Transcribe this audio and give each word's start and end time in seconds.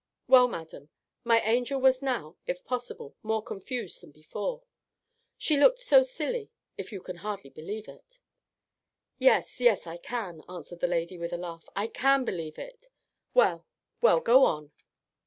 Well, 0.27 0.47
madam, 0.47 0.89
my 1.23 1.41
angel 1.41 1.79
was 1.79 2.01
now, 2.01 2.35
if 2.47 2.65
possible, 2.65 3.15
more 3.21 3.43
confused 3.43 4.01
than 4.01 4.09
before. 4.11 4.63
She 5.37 5.57
looked 5.57 5.77
so 5.77 6.01
silly, 6.01 6.49
you 6.75 7.01
can 7.01 7.17
hardly 7.17 7.51
believe 7.51 7.87
it." 7.87 8.19
"Yes, 9.19 9.59
yes, 9.61 9.85
I 9.85 9.97
can," 9.97 10.41
answered 10.49 10.79
the 10.79 10.87
lady, 10.87 11.19
with 11.19 11.33
a 11.33 11.37
laugh, 11.37 11.69
"I 11.75 11.85
can 11.85 12.25
believe 12.25 12.57
it. 12.57 12.87
Well, 13.35 13.67
well, 14.01 14.21
go 14.21 14.43
on." 14.45 14.71